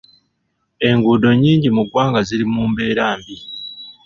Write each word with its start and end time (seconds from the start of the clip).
Enguudo 0.89 1.27
nnyingi 1.33 1.69
mu 1.75 1.83
ggwanga 1.85 2.19
ziri 2.27 2.45
mu 2.53 2.63
mbeera 2.71 3.05
mbi. 3.17 3.35